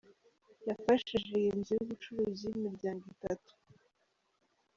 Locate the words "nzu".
1.57-1.71